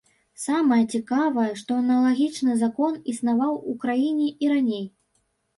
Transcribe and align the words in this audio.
Самае 0.43 0.79
цікавае, 0.97 1.43
што 1.59 1.77
аналагічны 1.83 2.57
закон 2.63 2.97
існаваў 3.13 3.53
у 3.73 3.77
краіне 3.85 4.27
і 4.47 4.51
раней. 4.57 4.83